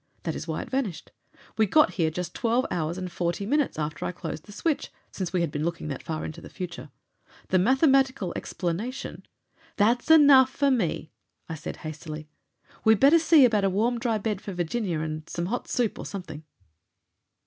That 0.23 0.33
is 0.33 0.47
why 0.47 0.63
it 0.63 0.69
vanished. 0.71 1.11
We 1.59 1.67
got 1.67 1.93
here 1.93 2.09
just 2.09 2.33
twelve 2.33 2.65
hours 2.71 2.97
and 2.97 3.11
forty 3.11 3.45
minutes 3.45 3.77
after 3.77 4.03
I 4.03 4.11
closed 4.11 4.45
the 4.45 4.51
switch, 4.51 4.91
since 5.11 5.31
we 5.31 5.41
had 5.41 5.51
been 5.51 5.63
looking 5.63 5.89
that 5.89 6.01
far 6.01 6.25
into 6.25 6.41
the 6.41 6.49
future. 6.49 6.89
The 7.49 7.59
mathematical 7.59 8.33
explanation" 8.35 9.27
"That's 9.77 10.09
enough 10.09 10.49
for 10.49 10.71
me!" 10.71 11.11
I 11.47 11.53
said 11.53 11.77
hastily. 11.85 12.29
"We 12.83 12.95
better 12.95 13.19
see 13.19 13.45
about 13.45 13.63
a 13.63 13.69
warm, 13.69 13.99
dry 13.99 14.17
bed 14.17 14.41
for 14.41 14.53
Virginia, 14.53 15.01
and 15.01 15.29
some 15.29 15.45
hot 15.45 15.67
soup 15.67 15.99
or 15.99 16.05
something." 16.07 16.43